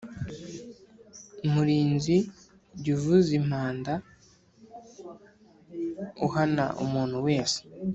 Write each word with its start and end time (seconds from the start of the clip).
murinzi, 1.51 2.17
jy’ 2.81 2.91
uvuz’ 2.95 3.25
impanda, 3.39 3.93
uhana 6.27 6.65
umuntu 6.83 7.17
wese 7.27 7.59